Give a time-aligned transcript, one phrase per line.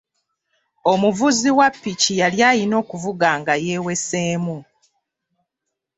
[0.91, 4.57] Omuvuzi wa ppiki yali alina okuvuga nga yeeweseemu.